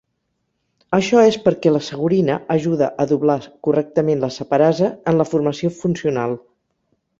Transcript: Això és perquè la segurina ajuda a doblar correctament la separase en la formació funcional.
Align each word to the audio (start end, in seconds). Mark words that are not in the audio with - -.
Això 0.97 1.25
és 1.31 1.35
perquè 1.43 1.73
la 1.75 1.81
segurina 1.87 2.37
ajuda 2.55 2.89
a 3.05 3.07
doblar 3.13 3.37
correctament 3.69 4.25
la 4.27 4.33
separase 4.39 4.93
en 5.13 5.21
la 5.23 5.29
formació 5.35 5.75
funcional. 5.85 6.37